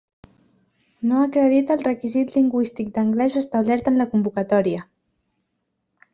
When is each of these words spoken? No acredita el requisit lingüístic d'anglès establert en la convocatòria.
No 1.09 1.19
acredita 1.25 1.77
el 1.79 1.83
requisit 1.87 2.33
lingüístic 2.37 2.91
d'anglès 2.97 3.37
establert 3.43 3.93
en 3.93 4.01
la 4.03 4.09
convocatòria. 4.15 4.89